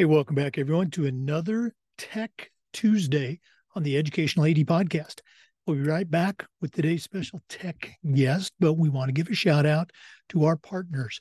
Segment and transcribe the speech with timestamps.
[0.00, 3.38] Hey, welcome back, everyone, to another Tech Tuesday
[3.76, 5.20] on the Educational AD podcast.
[5.66, 9.34] We'll be right back with today's special tech guest, but we want to give a
[9.34, 9.90] shout out
[10.30, 11.20] to our partners.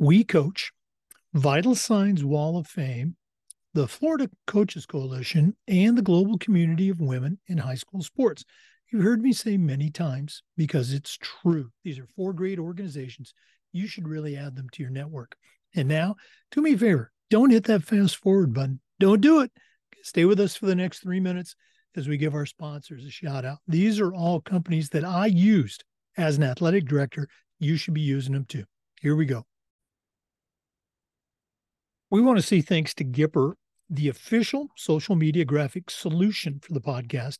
[0.00, 0.72] WeCOACH
[1.34, 3.14] Vital Signs Wall of Fame,
[3.72, 8.44] the Florida Coaches Coalition, and the global community of women in high school sports.
[8.90, 11.70] You've heard me say many times because it's true.
[11.84, 13.32] These are four great organizations.
[13.70, 15.36] You should really add them to your network.
[15.76, 16.16] And now,
[16.50, 18.78] do me a favor don't hit that fast forward button.
[19.00, 19.50] Don't do it.
[20.02, 21.56] Stay with us for the next three minutes
[21.96, 23.56] as we give our sponsors a shout out.
[23.66, 25.82] These are all companies that I used
[26.18, 27.28] as an athletic director.
[27.58, 28.64] You should be using them too.
[29.00, 29.46] Here we go.
[32.10, 33.54] We want to say thanks to Gipper,
[33.88, 37.38] the official social media graphic solution for the podcast.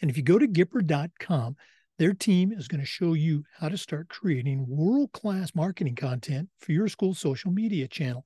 [0.00, 1.56] And if you go to Gipper.com,
[1.98, 6.48] their team is going to show you how to start creating world class marketing content
[6.60, 8.24] for your school social media channel.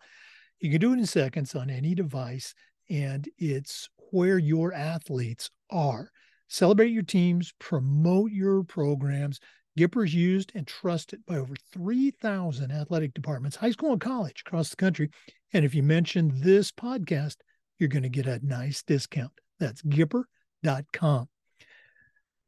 [0.61, 2.55] You can do it in seconds on any device,
[2.91, 6.11] and it's where your athletes are.
[6.49, 9.39] Celebrate your teams, promote your programs.
[9.79, 14.77] Gipper's used and trusted by over 3,000 athletic departments, high school and college across the
[14.77, 15.11] country.
[15.53, 17.37] And if you mention this podcast,
[17.79, 19.33] you're going to get a nice discount.
[19.61, 21.29] That's Gipper.com.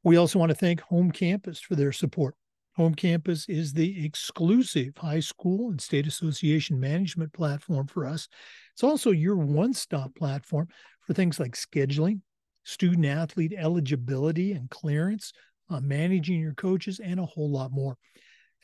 [0.02, 2.34] We also want to thank Home Campus for their support.
[2.80, 8.26] Home Campus is the exclusive high school and state association management platform for us.
[8.72, 10.68] It's also your one stop platform
[11.02, 12.22] for things like scheduling,
[12.64, 15.34] student athlete eligibility and clearance,
[15.68, 17.98] uh, managing your coaches, and a whole lot more.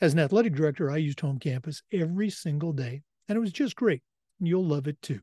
[0.01, 3.75] As an athletic director, I used Home Campus every single day, and it was just
[3.75, 4.01] great.
[4.39, 5.19] You'll love it too.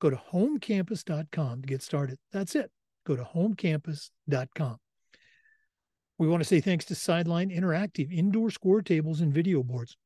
[0.00, 2.16] Go to homecampus.com to get started.
[2.32, 2.70] That's it.
[3.04, 4.78] Go to homecampus.com.
[6.22, 9.96] We want to say thanks to Sideline Interactive indoor score tables and video boards.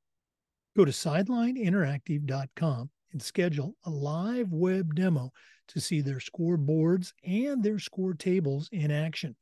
[0.75, 5.31] Go to sidelineinteractive.com and schedule a live web demo
[5.69, 9.37] to see their score boards and their score tables in action.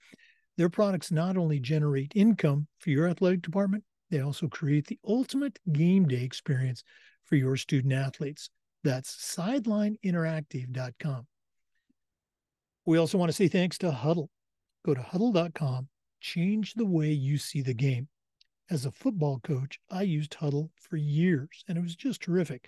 [0.57, 5.61] Their products not only generate income for your athletic department, they also create the ultimate
[5.73, 6.83] game day experience
[7.23, 8.51] for your student athletes.
[8.83, 11.29] That's sidelineinteractive.com.
[12.85, 14.27] We also want to say thanks to Hudl.
[14.85, 15.89] Go to hudl.com
[16.25, 18.09] change the way you see the game.
[18.71, 22.67] As a football coach, I used Hudl for years and it was just terrific.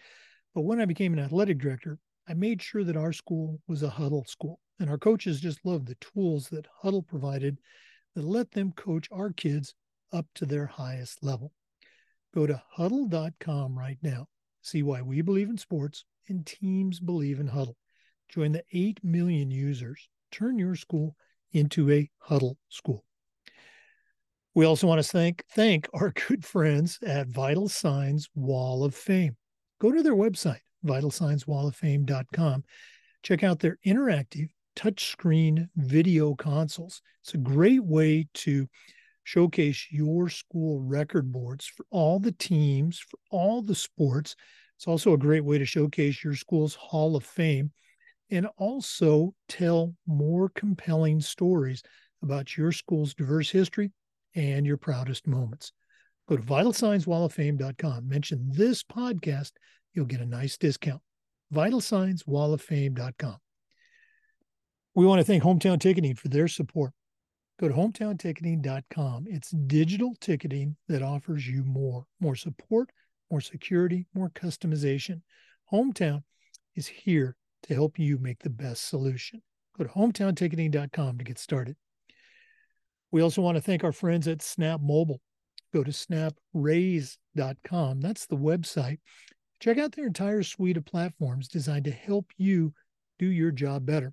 [0.55, 3.89] But when I became an athletic director, I made sure that our school was a
[3.89, 4.61] Hudl school.
[4.78, 7.56] And our coaches just loved the tools that Hudl provided
[8.15, 9.75] that let them coach our kids
[10.12, 11.50] up to their highest level.
[12.34, 14.27] Go to hudl.com right now.
[14.61, 17.77] See why we believe in sports and teams believe in Hudl.
[18.28, 20.11] Join the 8 million users.
[20.31, 21.16] Turn your school
[21.53, 23.06] into a Hudl school.
[24.56, 29.37] We also want to thank thank our good friends at Vital Signs Wall of Fame.
[29.83, 32.65] Go to their website, vitalsignswalloffame.com.
[33.22, 37.03] Check out their interactive touchscreen video consoles.
[37.22, 38.66] It's a great way to
[39.25, 44.37] showcase your school record boards for all the teams, for all the sports.
[44.78, 47.72] It's also a great way to showcase your school's Hall of Fame
[48.31, 51.83] and also tell more compelling stories
[52.22, 53.93] about your school's diverse history
[54.36, 55.72] and your proudest moments.
[56.28, 58.08] Go to vitalsignswalloffame.com.
[58.08, 59.52] Mention this podcast,
[59.94, 61.00] you'll get a nice discount.
[61.54, 63.36] Vitalsignswalloffame.com.
[64.94, 66.92] We want to thank Hometown Ticketing for their support.
[67.58, 69.26] Go to hometownticketing.com.
[69.28, 72.91] It's digital ticketing that offers you more, more support,
[73.30, 75.22] more security, more customization.
[75.72, 76.22] Hometown
[76.74, 79.42] is here to help you make the best solution.
[79.78, 81.76] Go to hometownticketing.com to get started.
[83.12, 85.21] We also want to thank our friends at Snap Mobile.
[85.72, 88.00] Go to snapraise.com.
[88.00, 88.99] That's the website.
[89.61, 92.75] Check out their entire suite of platforms designed to help you
[93.19, 94.12] do your job better.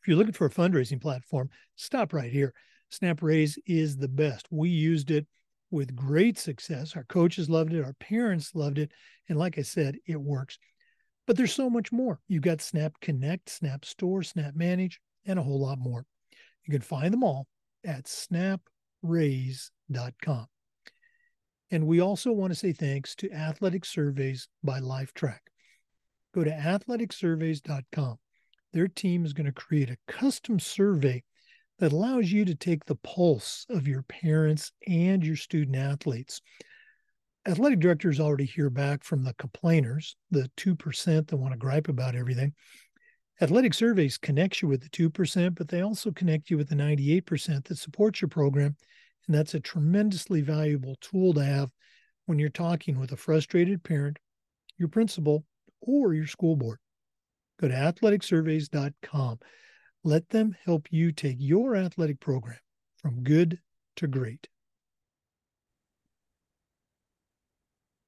[0.00, 2.52] If you're looking for a fundraising platform, stop right here.
[2.92, 4.46] SnapRaise is the best.
[4.50, 5.26] We used it
[5.70, 6.96] with great success.
[6.96, 8.92] Our coaches loved it, our parents loved it.
[9.28, 10.58] And like I said, it works.
[11.26, 12.20] But there's so much more.
[12.28, 16.06] You've got Snap Connect, Snap Store, Snap Manage, and a whole lot more.
[16.64, 17.46] You can find them all
[17.84, 20.46] at snapraise.com.
[21.70, 25.40] And we also want to say thanks to Athletic Surveys by Lifetrack.
[26.34, 28.16] Go to athleticsurveys.com.
[28.72, 31.22] Their team is going to create a custom survey
[31.78, 36.40] that allows you to take the pulse of your parents and your student athletes.
[37.46, 42.14] Athletic directors already hear back from the complainers, the 2% that want to gripe about
[42.14, 42.52] everything.
[43.40, 47.64] Athletic surveys connect you with the 2%, but they also connect you with the 98%
[47.64, 48.76] that supports your program.
[49.26, 51.70] And that's a tremendously valuable tool to have
[52.26, 54.18] when you're talking with a frustrated parent,
[54.76, 55.44] your principal,
[55.80, 56.78] or your school board.
[57.60, 59.38] Go to athleticsurveys.com.
[60.02, 62.58] Let them help you take your athletic program
[62.96, 63.60] from good
[63.96, 64.48] to great.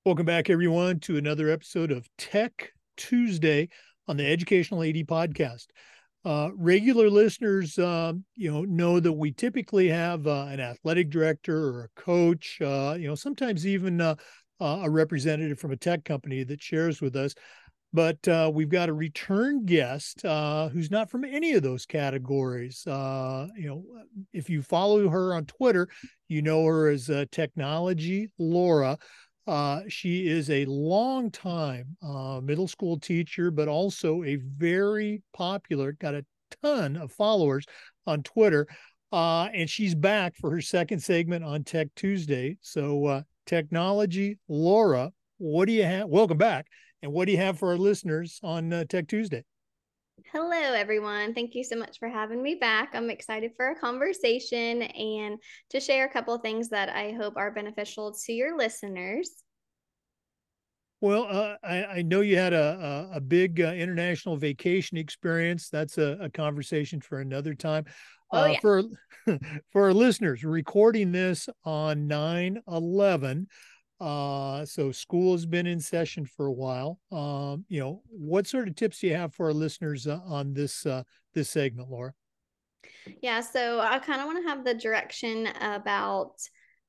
[0.05, 3.69] Welcome back, everyone, to another episode of Tech Tuesday
[4.10, 5.66] on the Educational AD podcast.
[6.24, 11.56] Uh, regular listeners, um, you know, know that we typically have uh, an athletic director
[11.56, 14.16] or a coach, uh, you know, sometimes even uh,
[14.60, 17.34] uh, a representative from a tech company that shares with us.
[17.92, 22.82] But uh, we've got a return guest who's not from any of those categories.
[22.86, 23.84] you know,
[24.32, 25.88] if you follow her on Twitter,
[26.28, 28.98] you know her as Technology Laura.
[29.46, 35.92] Uh, she is a long time uh, middle school teacher, but also a very popular,
[35.92, 36.25] got a
[36.62, 37.64] ton of followers
[38.06, 38.66] on Twitter.
[39.12, 42.56] Uh, and she's back for her second segment on Tech Tuesday.
[42.60, 46.08] So, uh, technology, Laura, what do you have?
[46.08, 46.66] Welcome back.
[47.02, 49.44] And what do you have for our listeners on uh, Tech Tuesday?
[50.32, 51.35] Hello, everyone.
[51.35, 52.91] Thank you so much for having me back.
[52.94, 55.38] I'm excited for a conversation and
[55.71, 59.43] to share a couple of things that I hope are beneficial to your listeners.
[61.00, 65.69] Well, uh, I, I, know you had a, a, a big uh, international vacation experience.
[65.69, 67.87] That's a, a, conversation for another time.
[68.31, 68.61] Oh, uh, yeah.
[68.61, 68.82] For
[69.73, 73.49] for our listeners, recording this on 9 11.
[74.00, 76.99] Uh, so school has been in session for a while.
[77.12, 80.55] Um, you know, what sort of tips do you have for our listeners uh, on
[80.55, 81.02] this uh,
[81.35, 82.14] this segment, Laura?
[83.23, 86.32] Yeah, so I kind of want to have the direction about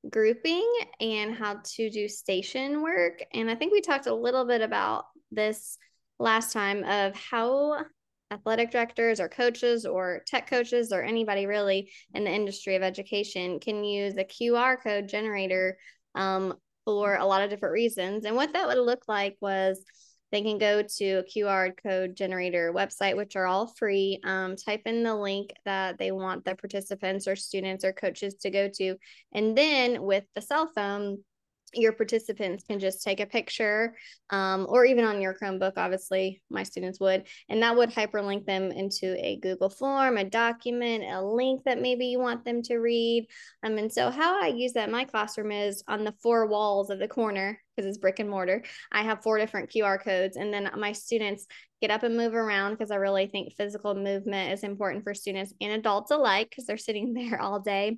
[0.10, 0.68] grouping
[1.00, 3.20] and how to do station work.
[3.34, 5.78] And I think we talked a little bit about this
[6.20, 7.84] last time of how
[8.32, 13.60] athletic directors or coaches or tech coaches or anybody really in the industry of education
[13.60, 15.78] can use a QR code generator
[16.16, 16.54] um,
[17.00, 18.26] for a lot of different reasons.
[18.26, 19.84] And what that would look like was
[20.32, 24.20] they can go to a QR code generator website, which are all free.
[24.24, 28.50] Um, type in the link that they want the participants or students or coaches to
[28.50, 28.96] go to.
[29.34, 31.24] And then with the cell phone,
[31.74, 33.96] your participants can just take a picture
[34.30, 38.72] um, or even on your Chromebook, obviously, my students would, and that would hyperlink them
[38.72, 43.28] into a Google form, a document, a link that maybe you want them to read.
[43.64, 46.90] Um, and so, how I use that in my classroom is on the four walls
[46.90, 50.54] of the corner, because it's brick and mortar, I have four different QR codes, and
[50.54, 51.46] then my students
[51.82, 55.54] get up and move around because I really think physical movement is important for students
[55.60, 57.98] and adults alike because they're sitting there all day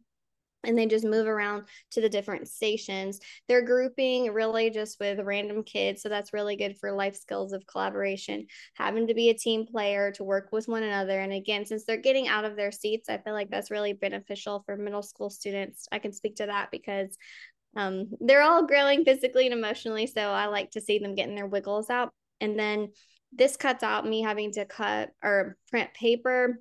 [0.63, 3.19] and they just move around to the different stations.
[3.48, 6.01] They're grouping really just with random kids.
[6.01, 10.12] So that's really good for life skills of collaboration, having to be a team player
[10.13, 11.19] to work with one another.
[11.19, 14.63] And again, since they're getting out of their seats, I feel like that's really beneficial
[14.65, 15.88] for middle school students.
[15.92, 17.18] I can speak to that because
[17.75, 20.07] um, they're all growing physically and emotionally.
[20.07, 22.12] So I like to see them getting their wiggles out.
[22.39, 22.89] And then
[23.31, 26.59] this cuts out me having to cut or print paper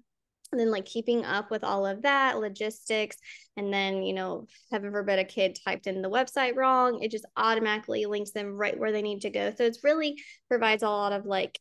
[0.52, 3.16] and then like keeping up with all of that logistics
[3.56, 7.26] and then you know heaven forbid a kid typed in the website wrong it just
[7.36, 9.52] automatically links them right where they need to go.
[9.56, 10.16] So it's really
[10.48, 11.58] provides a lot of like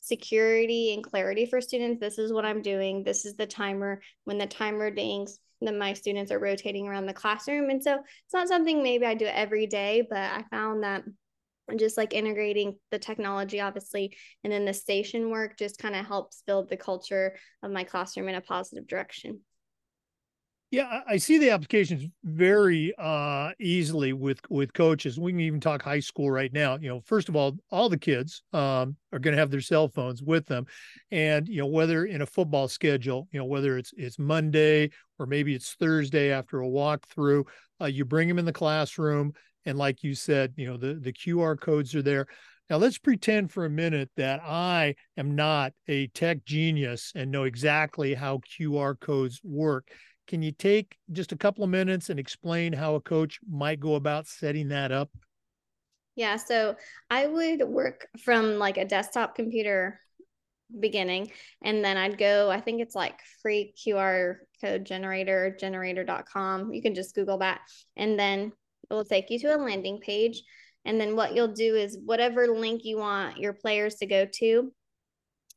[0.00, 2.00] security and clarity for students.
[2.00, 3.02] This is what i'm doing.
[3.02, 4.00] This is the timer.
[4.24, 7.70] When the timer dings then my students are rotating around the classroom.
[7.70, 11.02] And so it's not something maybe i do every day but i found that
[11.78, 16.42] just like integrating the technology obviously and then the station work just kind of helps
[16.46, 19.40] build the culture of my classroom in a positive direction.
[20.70, 25.18] Yeah i see the applications very uh, easily with with coaches.
[25.18, 26.76] We can even talk high school right now.
[26.76, 29.88] You know first of all all the kids um, are going to have their cell
[29.88, 30.66] phones with them.
[31.10, 35.26] And you know whether in a football schedule you know whether it's it's monday or
[35.26, 37.44] maybe it's thursday after a walkthrough
[37.80, 39.32] uh, you bring them in the classroom
[39.66, 42.26] and like you said, you know, the, the QR codes are there.
[42.70, 47.44] Now let's pretend for a minute that I am not a tech genius and know
[47.44, 49.88] exactly how QR codes work.
[50.26, 53.94] Can you take just a couple of minutes and explain how a coach might go
[53.94, 55.10] about setting that up?
[56.16, 56.76] Yeah, so
[57.10, 60.00] I would work from like a desktop computer
[60.80, 61.30] beginning
[61.62, 66.72] and then I'd go I think it's like free QR code generator generator.com.
[66.72, 67.60] You can just google that
[67.96, 68.50] and then
[68.90, 70.42] it will take you to a landing page.
[70.84, 74.72] And then what you'll do is whatever link you want your players to go to,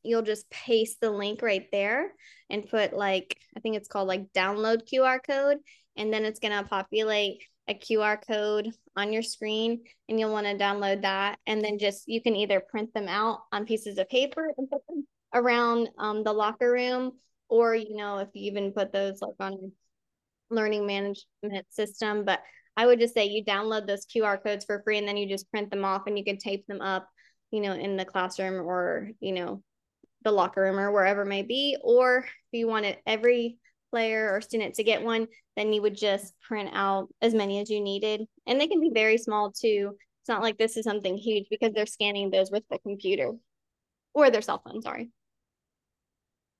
[0.02, 2.12] you'll just paste the link right there
[2.48, 5.58] and put like, I think it's called like download QR code.
[5.96, 10.46] And then it's going to populate a QR code on your screen and you'll want
[10.46, 11.38] to download that.
[11.46, 14.86] And then just, you can either print them out on pieces of paper and put
[14.88, 17.12] them around um, the locker room,
[17.48, 19.72] or, you know, if you even put those like on
[20.50, 22.24] learning management system.
[22.24, 22.40] But
[22.80, 25.50] I would just say you download those QR codes for free and then you just
[25.50, 27.06] print them off and you can tape them up,
[27.50, 29.62] you know, in the classroom or, you know,
[30.24, 31.76] the locker room or wherever it may be.
[31.82, 33.58] Or if you wanted every
[33.90, 37.68] player or student to get one, then you would just print out as many as
[37.68, 38.22] you needed.
[38.46, 39.90] And they can be very small too.
[40.22, 43.32] It's not like this is something huge because they're scanning those with the computer
[44.14, 45.10] or their cell phone, sorry.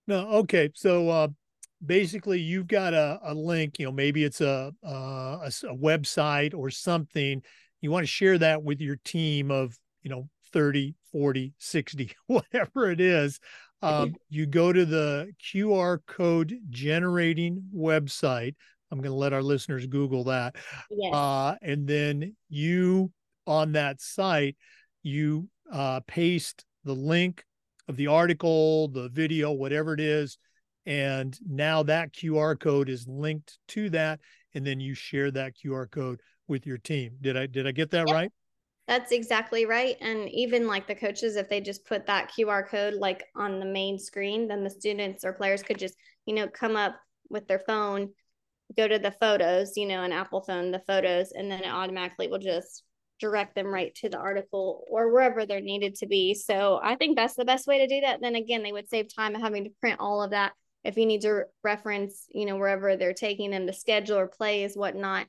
[0.07, 0.69] No, okay.
[0.75, 1.29] So uh
[1.85, 4.89] basically you've got a, a link, you know, maybe it's a, a,
[5.45, 7.43] a website or something.
[7.81, 12.91] You want to share that with your team of, you know, 30, 40, 60, whatever
[12.91, 13.41] it is.
[13.83, 18.55] Um, you go to the QR code generating website.
[18.91, 20.57] I'm going to let our listeners Google that.
[20.91, 21.15] Yes.
[21.15, 23.11] Uh, and then you
[23.47, 24.57] on that site,
[25.03, 27.45] you uh, paste the link
[27.89, 30.37] of the article, the video, whatever it is.
[30.87, 34.21] And now that QR code is linked to that.
[34.55, 37.17] And then you share that QR code with your team.
[37.21, 38.31] Did I did I get that right?
[38.89, 39.97] That's exactly right.
[40.01, 43.67] And even like the coaches, if they just put that QR code like on the
[43.67, 45.95] main screen, then the students or players could just,
[46.27, 46.97] you know, come up
[47.29, 48.11] with their phone,
[48.77, 52.27] go to the photos, you know, an Apple phone, the photos, and then it automatically
[52.27, 52.83] will just
[53.21, 56.35] direct them right to the article or wherever they're needed to be.
[56.35, 58.21] So I think that's the best way to do that.
[58.21, 60.53] Then again, they would save time having to print all of that.
[60.85, 64.77] If you need to reference, you know, wherever they're taking them, the schedule or plays,
[64.77, 65.27] whatnot,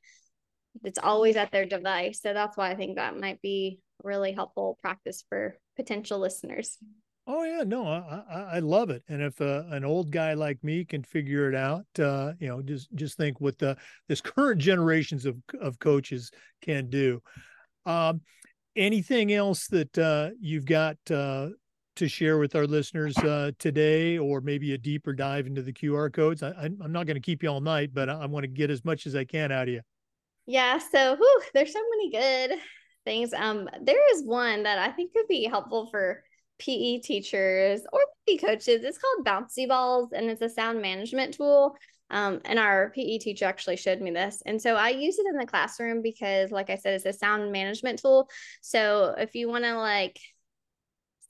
[0.83, 2.21] it's always at their device.
[2.21, 6.77] So that's why I think that might be really helpful practice for potential listeners.
[7.27, 9.03] Oh yeah, no, I I love it.
[9.07, 12.61] And if uh, an old guy like me can figure it out, uh, you know,
[12.61, 13.77] just just think what the
[14.07, 16.31] this current generations of of coaches
[16.61, 17.21] can do.
[17.85, 18.21] Um,
[18.75, 21.49] anything else that uh, you've got uh,
[22.01, 26.11] to share with our listeners uh, today, or maybe a deeper dive into the QR
[26.11, 26.41] codes?
[26.41, 28.71] I, am not going to keep you all night, but I, I want to get
[28.71, 29.81] as much as I can out of you.
[30.47, 30.79] Yeah.
[30.79, 32.57] So whew, there's so many good
[33.05, 33.33] things.
[33.33, 36.23] Um, there is one that I think could be helpful for
[36.57, 38.83] PE teachers or PE coaches.
[38.83, 41.75] It's called Bouncy Balls, and it's a sound management tool.
[42.09, 44.41] Um, and our PE teacher actually showed me this.
[44.47, 47.51] And so I use it in the classroom because, like I said, it's a sound
[47.51, 48.27] management tool.
[48.61, 50.19] So if you want to like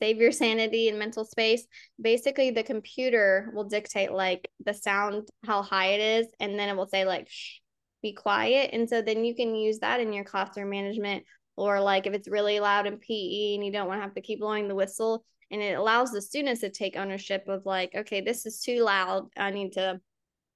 [0.02, 1.66] save your sanity and mental space,
[2.02, 6.76] basically the computer will dictate like the sound, how high it is, and then it
[6.76, 7.60] will say like, shh,
[8.02, 8.72] be quiet.
[8.74, 11.24] And so then you can use that in your classroom management.
[11.56, 14.22] Or like if it's really loud in PE and you don't want to have to
[14.22, 18.22] keep blowing the whistle, and it allows the students to take ownership of like, okay,
[18.22, 19.28] this is too loud.
[19.38, 20.00] I need to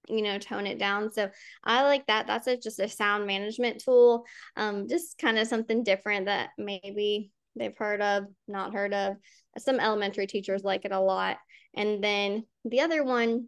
[0.07, 1.27] you know tone it down so
[1.63, 4.23] i like that that's a, just a sound management tool
[4.55, 9.15] um just kind of something different that maybe they've heard of not heard of.
[9.57, 11.37] Some elementary teachers like it a lot.
[11.75, 13.47] And then the other one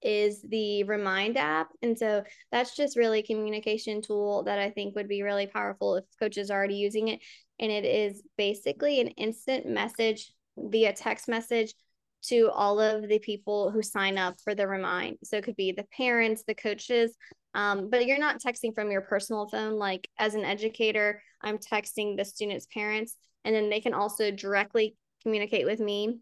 [0.00, 1.68] is the remind app.
[1.82, 5.96] And so that's just really a communication tool that i think would be really powerful
[5.96, 7.20] if coaches are already using it.
[7.60, 11.74] And it is basically an instant message via text message
[12.24, 15.18] to all of the people who sign up for the remind.
[15.24, 17.16] So it could be the parents, the coaches,
[17.54, 19.74] um, but you're not texting from your personal phone.
[19.74, 24.96] Like as an educator, I'm texting the students' parents, and then they can also directly
[25.22, 26.18] communicate with me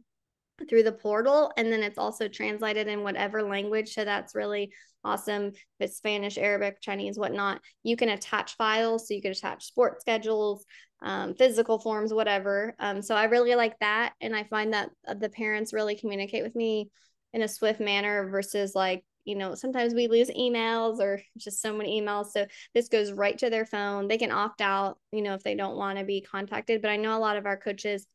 [0.68, 1.50] through the portal.
[1.56, 3.94] And then it's also translated in whatever language.
[3.94, 4.72] So that's really
[5.02, 5.46] awesome.
[5.46, 9.08] If it's Spanish, Arabic, Chinese, whatnot, you can attach files.
[9.08, 10.64] So you can attach sports schedules,
[11.02, 12.74] um, physical forms, whatever.
[12.78, 14.12] Um, so I really like that.
[14.20, 16.90] And I find that uh, the parents really communicate with me
[17.32, 21.72] in a swift manner versus like, you know, sometimes we lose emails or just so
[21.72, 22.32] many emails.
[22.32, 24.08] So this goes right to their phone.
[24.08, 26.82] They can opt out, you know, if they don't want to be contacted.
[26.82, 28.08] But I know a lot of our coaches,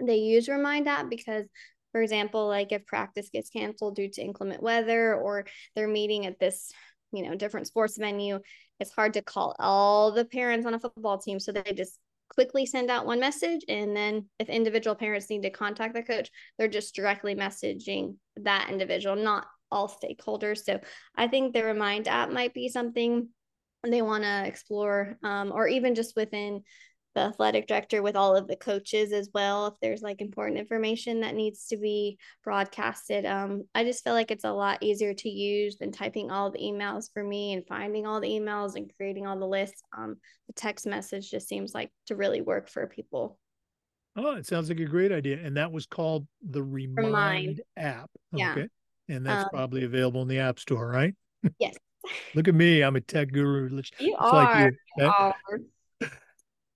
[0.00, 1.44] they use Remind app because
[1.90, 6.38] for example, like if practice gets canceled due to inclement weather or they're meeting at
[6.38, 6.72] this,
[7.12, 8.38] you know, different sports venue,
[8.78, 11.40] it's hard to call all the parents on a football team.
[11.40, 15.50] So they just quickly send out one message and then if individual parents need to
[15.50, 20.58] contact the coach they're just directly messaging that individual not all stakeholders.
[20.64, 20.80] So
[21.16, 23.28] i think the remind app might be something
[23.90, 26.62] they want to explore um, or even just within
[27.14, 31.20] the athletic director with all of the coaches as well if there's like important information
[31.20, 33.24] that needs to be broadcasted.
[33.24, 36.58] Um, i just feel like it's a lot easier to use than typing all the
[36.58, 39.82] emails for me and finding all the emails and creating all the lists.
[39.96, 40.16] Um,
[40.48, 43.38] the text message just seems like to really work for people.
[44.16, 47.60] Oh it sounds like a great idea and that was called the remind, remind.
[47.76, 48.10] app.
[48.32, 48.52] Yeah.
[48.52, 48.68] okay
[49.08, 51.14] and that's um, probably available in the app store right
[51.58, 51.74] yes
[52.34, 55.04] look at me i'm a tech guru you are, like you.
[55.04, 55.34] you are.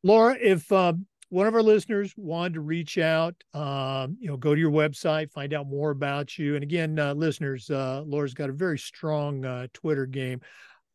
[0.05, 0.93] Laura, if uh,
[1.31, 5.31] one of our listeners wanted to reach out, um, you know, go to your website,
[5.31, 6.55] find out more about you.
[6.55, 10.41] And again, uh, listeners, uh, Laura's got a very strong uh, Twitter game.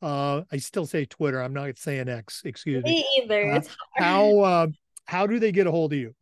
[0.02, 1.42] Uh, I still say Twitter.
[1.42, 2.42] I'm not saying X.
[2.46, 2.92] Excuse me.
[2.92, 3.52] Me either.
[3.52, 3.62] Uh,
[3.96, 4.68] how
[5.06, 6.16] how do they get a hold of you?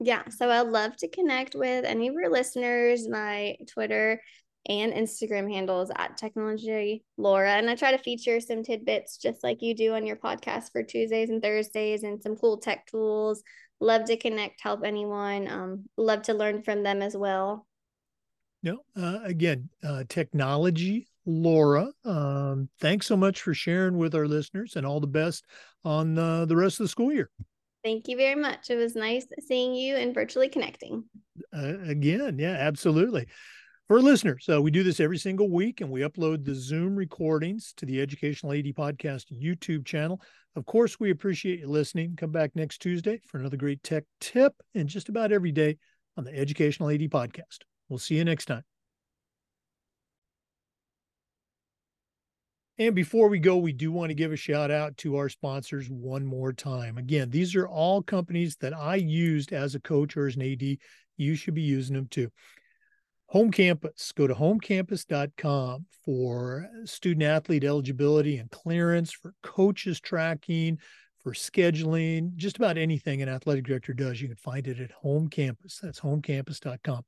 [0.00, 3.08] Yeah, so I'd love to connect with any of your listeners.
[3.08, 4.20] My Twitter
[4.66, 7.52] and Instagram handles at Technology Laura.
[7.52, 10.82] And I try to feature some tidbits just like you do on your podcast for
[10.82, 13.42] Tuesdays and Thursdays and some cool tech tools.
[13.80, 15.48] Love to connect, help anyone.
[15.48, 17.66] Um, love to learn from them as well.
[18.62, 21.88] No, uh, again, uh, technology, Laura.
[22.04, 25.44] Um, thanks so much for sharing with our listeners, and all the best
[25.84, 27.30] on uh, the rest of the school year.
[27.84, 28.68] Thank you very much.
[28.70, 31.04] It was nice seeing you and virtually connecting.
[31.56, 33.28] Uh, again, yeah, absolutely
[33.88, 37.72] for listeners, uh, we do this every single week and we upload the Zoom recordings
[37.78, 40.20] to the Educational AD Podcast YouTube channel.
[40.56, 42.14] Of course, we appreciate you listening.
[42.14, 45.78] Come back next Tuesday for another great tech tip and just about every day
[46.18, 47.60] on the Educational AD Podcast.
[47.88, 48.62] We'll see you next time.
[52.76, 55.88] And before we go, we do want to give a shout out to our sponsors
[55.88, 56.98] one more time.
[56.98, 60.78] Again, these are all companies that I used as a coach or as an AD.
[61.16, 62.30] You should be using them too.
[63.28, 64.12] Home Campus.
[64.12, 70.78] Go to homecampus.com for student athlete eligibility and clearance, for coaches tracking,
[71.22, 74.20] for scheduling, just about anything an athletic director does.
[74.20, 75.78] You can find it at Home Campus.
[75.82, 77.02] That's homecampus.com.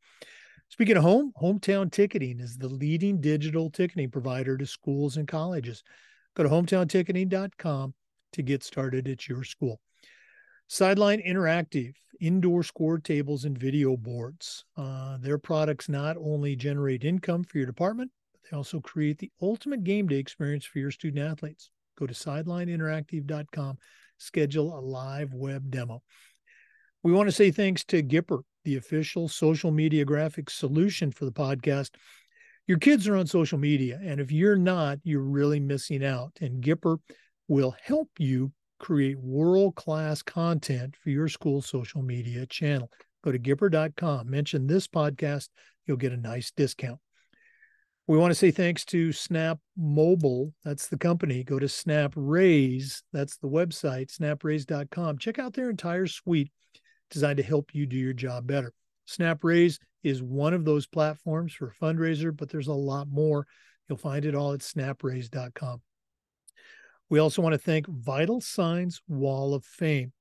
[0.69, 5.83] Speaking of home, Hometown Ticketing is the leading digital ticketing provider to schools and colleges.
[6.37, 7.95] Go to hometownticketing.com
[8.35, 9.81] to get started at your school.
[10.73, 14.65] Sideline Interactive, indoor score tables and video boards.
[14.77, 19.33] Uh, their products not only generate income for your department, but they also create the
[19.43, 21.71] ultimate game day experience for your student athletes.
[21.99, 23.79] Go to sidelineinteractive.com,
[24.19, 26.05] schedule a live web demo.
[27.03, 31.33] We want to say thanks to Gipper, the official social media graphics solution for the
[31.33, 31.97] podcast.
[32.69, 36.39] Your kids are on social media, and if you're not, you're really missing out.
[36.41, 36.99] And Gipper
[37.49, 42.91] will help you create world class content for your school social media channel.
[43.23, 45.49] Go to Gipper.com, mention this podcast,
[45.87, 46.99] you'll get a nice discount.
[48.07, 50.53] We want to say thanks to Snap Mobile.
[50.65, 51.45] That's the company.
[51.45, 53.05] Go to Snap Raise.
[53.13, 55.19] That's the website, snapraise.com.
[55.19, 56.51] Check out their entire suite
[57.11, 58.73] designed to help you do your job better.
[59.07, 63.47] Snap Raise is one of those platforms for fundraiser, but there's a lot more.
[63.89, 65.81] You'll find it all at snapraise.com.
[67.11, 70.13] We also want to thank Vital Signs Wall of Fame.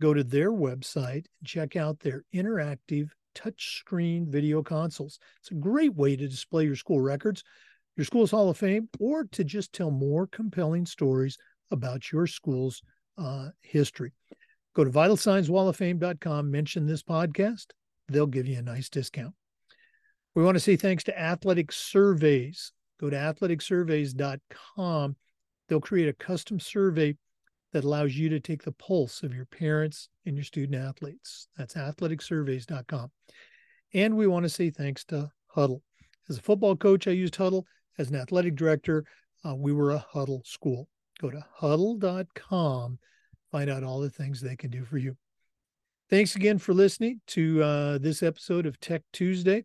[0.00, 5.18] Go to their website and check out their interactive touchscreen video consoles.
[5.40, 7.42] It's a great way to display your school records,
[7.96, 11.36] your school's Hall of Fame, or to just tell more compelling stories
[11.72, 12.80] about your school's
[13.18, 14.12] uh, history.
[14.76, 17.66] Go to vitalsignswalloffame.com, mention this podcast.
[18.08, 19.34] They'll give you a nice discount.
[20.36, 22.70] We want to say thanks to Athletic Surveys.
[23.00, 25.16] Go to athleticsurveys.com
[25.68, 27.16] they'll create a custom survey
[27.72, 31.48] that allows you to take the pulse of your parents and your student athletes.
[31.56, 33.10] That's athleticsurveys.com.
[33.94, 35.80] And we want to say thanks to Hudl.
[36.28, 37.64] As a football coach, I used Hudl.
[37.98, 39.04] As an athletic director,
[39.44, 40.88] uh, we were a Hudl school.
[41.20, 42.98] Go to hudl.com,
[43.50, 45.16] find out all the things they can do for you.
[46.10, 49.64] Thanks again for listening to uh, this episode of Tech Tuesday.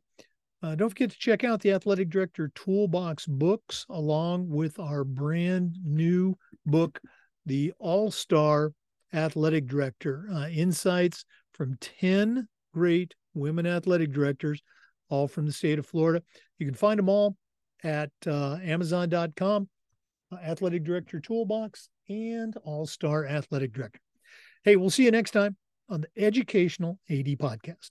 [0.64, 5.76] Uh, don't forget to check out the Athletic Director Toolbox books along with our brand
[5.84, 7.02] new book,
[7.46, 8.74] The All Star
[9.14, 14.62] Athletic Director uh, Insights from 10 great women athletic directors,
[15.10, 16.24] all from the state of Florida.
[16.60, 17.36] You can find them all
[17.84, 19.68] at uh, Amazon.com,
[20.32, 24.00] uh, Athletic Director Toolbox, and All Star Athletic Director.
[24.64, 25.56] Hey, we'll see you next time
[25.90, 27.90] on the Educational AD Podcast.